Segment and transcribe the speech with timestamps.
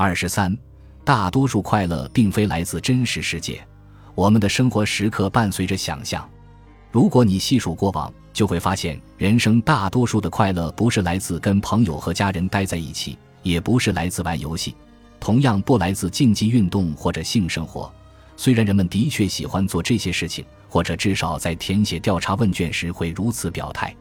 [0.00, 0.56] 二十三，
[1.02, 3.60] 大多数快乐并非来自真实世界，
[4.14, 6.24] 我们的生活时刻伴随着想象。
[6.92, 14.76] 如果你细数过往，就会发现，人生大多数的快乐不是来自跟朋友和家人待在一起，也不是来自玩游戏，
[15.18, 17.92] 同样不来自竞技运动或者性生活。
[18.36, 23.92] 虽然人们的确喜欢做这些事情，或者至少在填写调查问卷时会如此表态。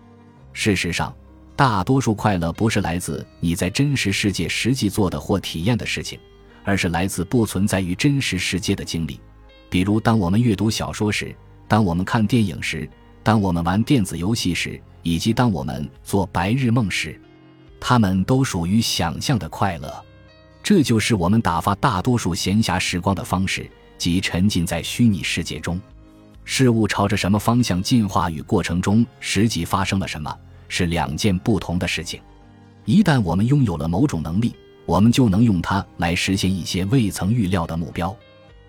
[0.54, 1.12] 事实上，
[1.58, 6.20] 大多数快乐不是来自你在真实世界实际做的或体验的事情，
[6.64, 9.20] 而是来自不存在于真实世界的经历。
[9.68, 11.36] 比如，当我们阅读小说时，
[11.68, 12.88] 当我们看电影时，
[13.24, 17.20] 当我们玩电子游戏时，以及当我们做白日梦时，
[17.80, 19.92] 它们都属于想象的快乐。
[20.62, 23.68] 这就是我们打发大多数闲暇时光的方式，
[23.98, 25.82] 即沉浸在虚拟世界中。
[26.46, 30.38] 事物朝着什么方向进化与过程中实际发生了什么？
[30.68, 32.20] 是两件不同的事情。
[32.86, 38.16] 一旦我们拥有了某种能力，我们就能用它来实现一些未曾预料的目标。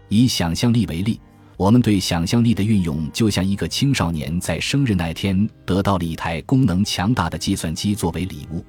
[0.09, 1.21] 以想象力为例，
[1.57, 8.65] 我们对想象力的运用就像一个青少年在生日那天得到了一台功能强大的计算机作为礼物。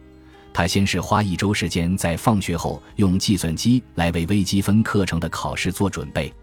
[0.51, 6.33] 他先是花一周时间在放学后用计算机来为微积分课程的考试做准备，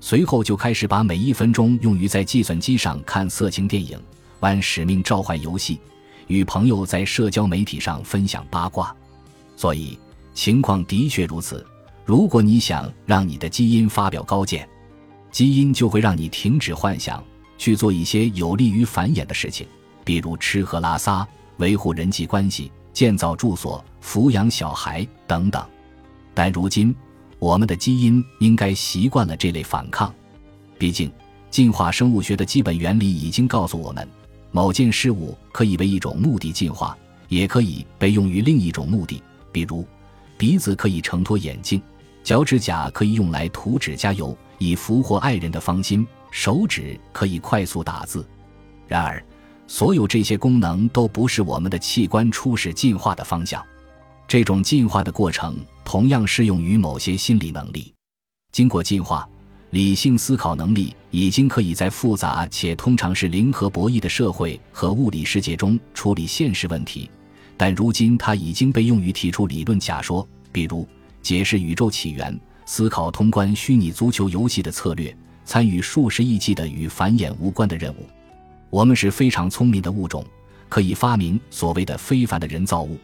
[0.00, 4.00] 随后就开始把每一分钟用于在计算机上看色情电影、
[4.40, 5.78] 玩使命召唤游戏。
[6.28, 8.94] 与朋友在社交媒体上分享八卦，
[9.56, 9.98] 所以
[10.32, 11.66] 情况的确如此。
[12.04, 14.66] 如果你想让你的基因发表高见，
[15.30, 17.22] 基因就会让你停止幻想，
[17.58, 19.66] 去做一些有利于繁衍的事情，
[20.04, 21.26] 比如吃喝拉撒、
[21.58, 25.62] 维护人际关系、建造住所、抚养小孩等等。
[26.32, 26.94] 但如今，
[27.38, 30.14] 我们的基因应该习惯了这类反抗，
[30.78, 31.12] 毕竟
[31.50, 34.08] 进化生物学的基本原理已经告诉我们。
[34.50, 36.96] 某件事物可以为一种目的进化，
[37.28, 39.22] 也可以被用于另一种目的。
[39.52, 39.86] 比如，
[40.36, 41.80] 鼻子可以承托眼镜，
[42.22, 48.26] 脚趾甲可以用来涂指甲油，以俘获爱人的芳心；手指可以快速打字。
[48.86, 49.22] 然而，
[49.66, 53.64] 所有这些功能都不是我们的器官初始进化的方向。
[54.26, 57.92] 这种进化的过程同样适用于某些心理能力。
[58.52, 59.28] 经过进化。
[59.70, 67.10] 理性思考能力已经可以在复杂且通常是零和博弈的社会和物理世界中处理现实问题，
[67.54, 70.88] 但如今它已经被用于提出理论假说，比如
[71.20, 75.14] 解释宇宙起源、思考通关虚拟足球游戏的策略、
[75.44, 78.06] 参与数十亿计的与繁衍无关的任务。
[78.70, 80.24] 我们是非常聪明的物种，
[80.70, 82.98] 可以发明所谓的非凡的人造物，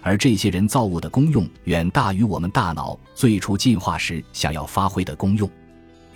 [0.00, 5.46] 而这些人造物的功用远大于我们大脑最初进化时想要发挥的功用。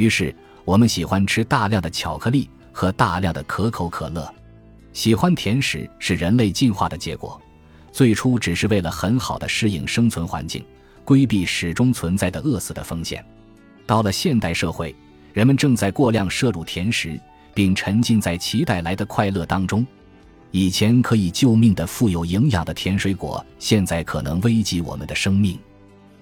[0.00, 0.34] 于是，
[0.64, 4.34] 我们喜欢吃大量的巧克力和大量的可口可乐。
[4.94, 7.38] 喜欢甜食是人类进化的结果，
[7.92, 10.64] 最初只是为了很好的适应生存环境，
[11.04, 13.22] 规避始终存在的饿死的风险。
[13.84, 14.96] 到了现代社会，
[15.34, 17.20] 人们正在过量摄入甜食，
[17.52, 19.86] 并沉浸在其带来的快乐当中。
[20.50, 25.58] 以前可以救命的富有营养的甜水果，现在可能危及我们的生命。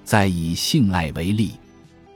[0.02, 1.52] 再以性爱为例。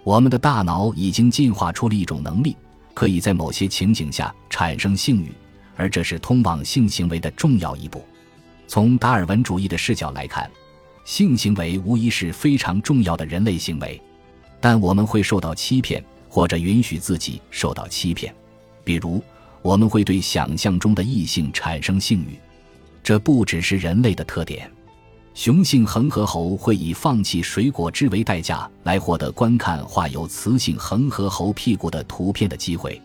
[0.05, 2.57] 我们的大脑已经进化出了一种能力，
[2.93, 5.33] 可以在某些情景下产生性欲，
[5.77, 8.05] 而这是通往性行为的重要一步。
[8.67, 10.51] 从达尔文主义的视角来看，
[11.05, 14.01] 性行为无疑是非常重要的人类行为，
[14.61, 18.35] 但我们会受到欺骗，或者允许自己受到欺骗。
[18.83, 19.23] 比如，
[19.61, 22.37] 我们会对想象中的异性产生性欲，
[23.05, 24.69] 这不只是人类的特点。
[25.35, 33.01] 雄性恒河猴会以放弃水果汁为代价来获得观看画有雌性恒河猴屁股的图片的机会。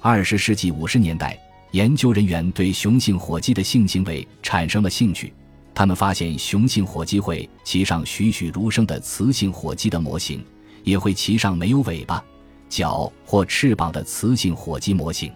[0.00, 1.38] 二十世纪五十年代，
[1.70, 5.32] 研究人员对雄性火鸡的性行为产生了兴趣。
[5.72, 10.44] 他们发现，雄性火鸡会骑上栩栩如生的雌性火鸡的模型，
[10.82, 12.22] 也会骑上没有尾巴、
[12.68, 15.32] 脚或翅膀的雌性火鸡模型。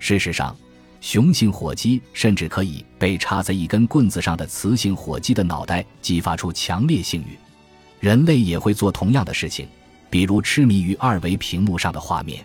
[0.00, 0.56] 事实上，
[1.00, 7.38] 雄性火鸡甚至可以被插在一根棍子上的雌性火鸡的脑袋激发出强烈性欲，
[8.00, 9.66] 人类也会做同样的事情，
[10.10, 12.44] 比如痴迷于二维屏幕上的画面。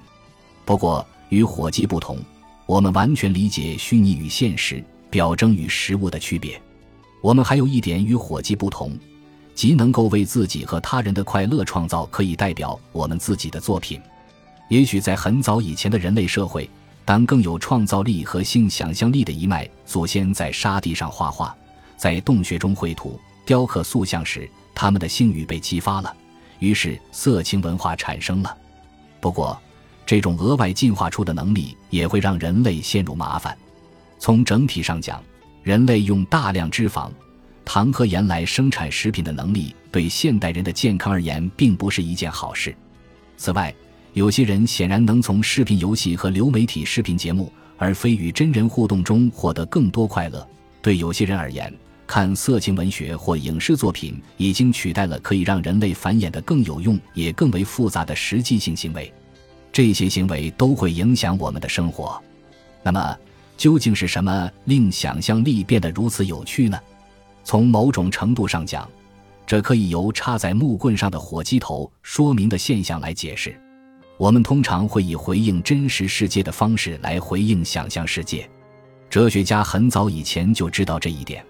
[0.63, 2.17] 不过与火鸡不同，
[2.65, 6.59] 我们完全理解虚拟与现实、表征与实物的区别。
[7.21, 8.97] 我们还有一点与火鸡不同，
[9.53, 14.01] 即能够为自己和他人的快乐创造可以代表我们自己的作品。
[14.69, 16.69] 也许在很早以前的人类社会。
[17.05, 21.55] 当更有创造力和性想象力的一脉祖先在沙地上画画，
[21.95, 26.13] 在洞穴中绘图、雕刻塑像时，他们的性欲被激发了，
[26.57, 28.57] 于是色情文化产生了。
[29.21, 29.57] 不过，
[30.03, 33.55] 这种额外进化出的能力也会让人类陷入麻烦。
[34.17, 35.23] 从整体上讲，
[35.61, 37.11] 人类用大量脂肪、
[37.63, 42.75] 糖和盐来生产食品的能力，对现代人的健康而言，并不是一件好事。
[43.37, 43.73] 此外，
[44.15, 50.47] 有些人显然能从视频游戏和流媒体视频节目，而非与真人互动中获得更多快乐。
[50.81, 51.71] 对有些人而言，
[52.07, 59.13] 看色情文学或影视作品已经取代了可以让人类繁衍的更有用也更为复杂的实际性行为。
[59.69, 62.17] 这些行为都会影响我们的生活。
[62.83, 63.17] 那么，
[63.57, 66.79] 究竟是什么令想象力变得如此有趣呢？
[67.43, 68.89] 从某种程度上讲，
[69.45, 73.53] 这可以由插在木棍上的火鸡头说明的现象来解释。
[74.17, 78.49] 我们通常会以回应真实世界的方式来回应想象世界。
[79.09, 81.45] 哲学家很早以前就知道这一点，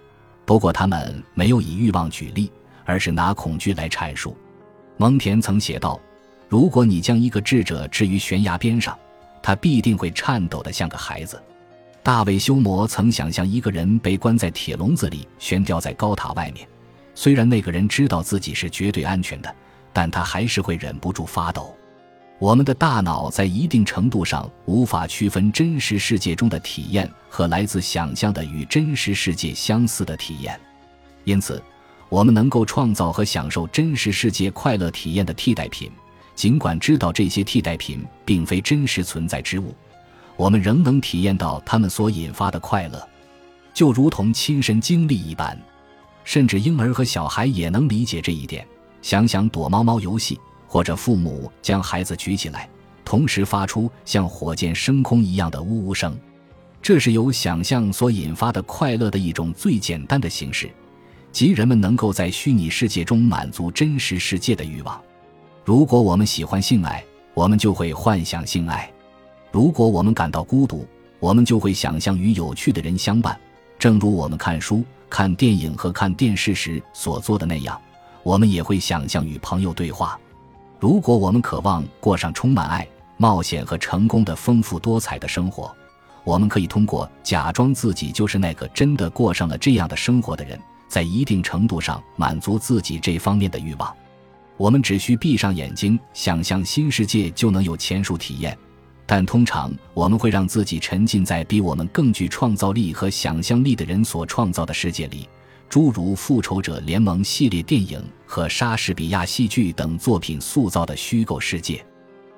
[0.46, 2.52] 不过他们没有以欲望举例，
[2.84, 4.36] 而是拿恐惧来阐述。
[4.98, 6.00] 蒙田曾写道
[6.50, 8.98] ：“如果你将一个智者置于悬崖边上，
[9.44, 11.42] 他必定会颤抖得像个孩子。”
[12.02, 16.68] 大卫·休谟曾想象一个人被关在铁笼子里，悬吊在高塔外面。
[17.16, 19.56] 虽然那个人知道自己是绝对安全的，
[19.92, 21.76] 但他还是会忍不住发抖。
[22.38, 30.60] 我们的大脑在一定程度上无法区分真实世界中的体验和来自想象的与真实世界相似的体验，
[31.24, 31.64] 因此，
[32.10, 35.90] 我们能够创造和享受真实世界快乐体验的替代品，
[36.36, 39.74] 尽管知道这些替代品并非真实存在之物。
[40.36, 43.08] 我们仍能体验到它们所引发的快乐，
[43.74, 45.58] 就如同亲身经历一般。
[46.26, 48.68] 甚至婴儿和小孩也能理解这一点。
[49.02, 50.40] 想想躲猫猫游戏，
[50.76, 52.68] 或者父母将孩子举起来，
[53.06, 56.14] 同时发出像火箭升空一样的呜呜声，
[56.82, 60.70] 这是由想象所引发的快乐的一种最简单的形式，
[61.32, 65.02] 即人们能够在虚拟世界中满足真实世界的欲望。
[65.64, 67.02] 如果我们喜欢性爱，
[67.34, 68.92] 我们就会幻想性爱。
[69.54, 70.86] 如果我们感到孤独，
[71.22, 73.40] 我们就会想象与有趣的人相伴，
[73.80, 77.80] 正如我们看书、看电影和看电视时所做的那样。
[78.24, 80.20] 我们也会想象与朋友对话。
[80.80, 82.88] 如果我们渴望过上充满爱、
[83.18, 85.74] 冒险和成功的丰富多彩的生活，
[86.24, 93.96] 我们可以通过假装自己就是那个真的过上了这样的生活的人，在一定程度上满足自己这方面的欲望。
[94.58, 98.58] 我们只需闭上眼睛，想象新世界，就能有前述体验。
[99.06, 105.30] 但通常我们会让自己沉浸在比我们更具创造力和想象力的人所创造的世界里，
[105.70, 111.86] 诸如《复仇者联盟》系列电影和莎士比亚戏剧等作品塑造的虚构世界。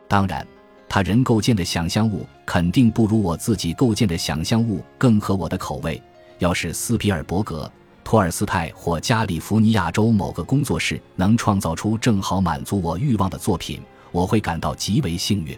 [0.07, 0.45] 当然，
[0.89, 6.01] 他人构建的想象物肯定不如我自己构建的想象物更合我的口味。
[6.39, 7.71] 要是斯皮尔伯格、
[8.03, 13.81] 托尔斯泰或加利福尼亚州某个工作室能创造出正好满足我欲望的作品，
[14.11, 15.57] 我会感到极为幸运。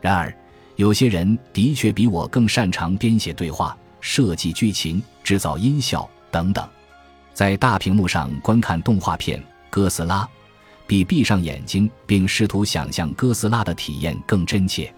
[0.00, 0.34] 然而，
[0.76, 6.66] 有些人的确比我更擅长编写对话、设计剧情、制造音效等等。
[7.34, 9.38] 在大屏幕上观看动画片
[9.68, 10.22] 《哥斯拉》，
[10.86, 14.94] 比闭上眼睛并试图想象哥斯拉的体验更真切。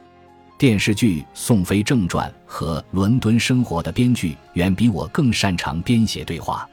[0.58, 6.68] 电视剧《宋飞正传》和《伦敦生活》的编剧远比我更擅长编写对话。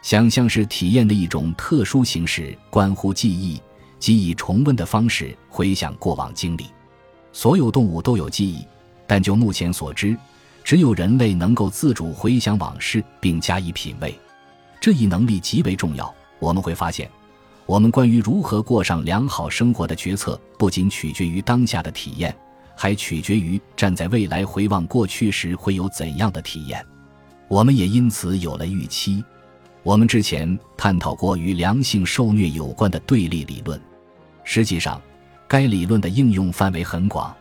[0.00, 3.60] 想象是体验的一种特殊形式，关乎记忆，
[3.98, 6.66] 即以重温的方式回想过往经历。
[7.32, 8.64] 所有动物都有记忆，
[9.06, 10.16] 但就目前所知，
[10.64, 14.16] 只有人类能够自主回想往事并加以品味。
[14.80, 16.12] 这一能力极为重要。
[16.38, 17.10] 我们会发现，
[17.66, 22.34] 我们关于如何过上良好生活的决策，不仅取决于当下的体验，
[22.74, 26.84] 还取决于站在未来回望过去时会有怎样的体验。
[27.46, 29.22] 我们也因此有了预期。
[29.82, 33.80] 我们之前探讨过与良性受虐有关的对立理论，
[34.44, 35.00] 实际上。
[35.48, 37.34] 该理论的应用范围很广。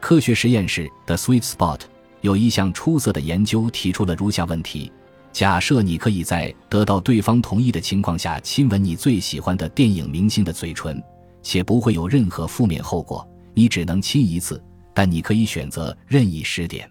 [0.00, 1.78] 科学实验室的 Sweet Spot
[2.22, 4.90] 有一项出色的研究提出了如下问题：
[5.32, 11.02] 假设你可以在得到对方同意的情况下亲吻你最喜欢的电影明星的嘴唇，
[11.42, 14.62] 且不会有任何负面后果，你只能亲一次，
[14.92, 16.88] 但你可以选择任意时点。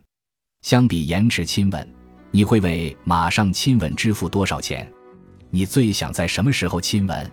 [0.63, 1.87] 相比延迟亲吻，
[2.31, 4.91] 你会为马上亲吻支付多少钱？
[5.51, 7.31] 你最想在什么时候亲吻？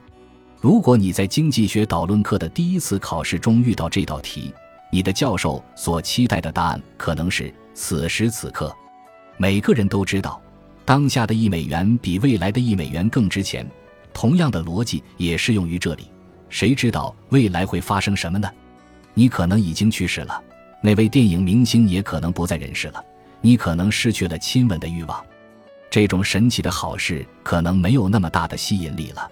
[0.60, 4.52] 如果你在经济学导论课的第一次考试中遇到这道题，
[4.92, 8.74] 你的教授所期待的答案可能是此时此刻。
[9.36, 10.40] 每个人都知道，
[10.88, 13.70] 当下的一美元比未来的一美元更值钱。
[14.14, 16.10] 同样的逻辑也适用于这里。
[16.48, 18.50] 谁知道未来会发生什么呢？
[19.12, 20.42] 你可能已经去世了，
[20.82, 23.04] 那位电影明星也可能不在人世了，
[23.42, 25.22] 你可能失去了亲吻的欲望。
[25.90, 29.30] 这种神奇的好事可能没有那么大的吸引力了。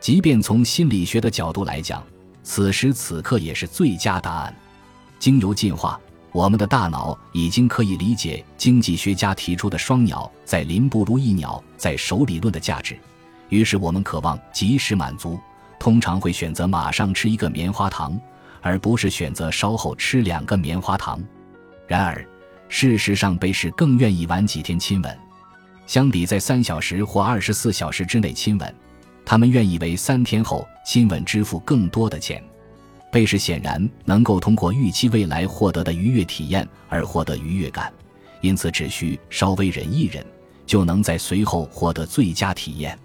[0.00, 2.04] 即便从心理学的角度来讲，
[2.42, 4.52] 此时此刻也是最佳答案。
[5.20, 6.00] 经由进化，
[6.30, 12.98] 我们的大脑已经可以理解经济学家提出的“双鸟在林不如一鸟在手”理论的价值，
[13.48, 15.38] 于是我们渴望及时满足，
[15.78, 18.18] 通常会选择马上吃一个棉花糖，
[18.60, 21.18] 而不是选择稍后吃两个棉花糖。
[21.86, 22.24] 然而，
[22.68, 25.18] 事实上，被试更愿意晚几天亲吻，
[25.86, 28.74] 相比在三小时或二十四小时之内亲吻，
[29.24, 32.44] 他们愿意为三天后亲吻支付更多的钱。
[33.10, 37.92] 贝氏显然能够通过预期未来获得的愉悦体验而获得愉悦感，
[38.42, 40.24] 因此只需稍微忍一忍，
[40.66, 42.98] 就能在随后获得最佳体验，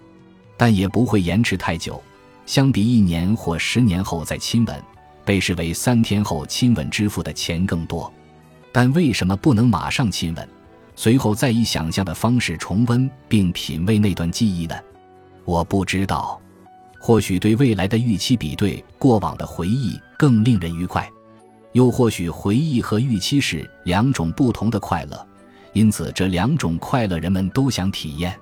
[0.56, 2.02] 但也不会延迟太久。
[2.44, 4.82] 相比一年或十年后再亲吻，
[5.24, 8.12] 被视为三天后亲吻支付的钱更多。
[8.70, 10.48] 但为什么不能马上亲吻，
[10.94, 14.74] 随后再以想象的方式重温并品味那段记忆呢？
[15.46, 16.38] 我不知道。
[17.06, 21.06] 或许对未来的预期比对过往的回忆更令人愉快，
[21.72, 25.26] 又或许回忆和预期是两种不同的快乐，
[25.74, 28.34] 因此这两种快乐人们都想体验。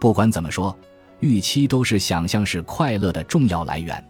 [0.00, 0.76] 不管怎么说，
[1.20, 4.04] 预期都是想象是快乐的重要来源。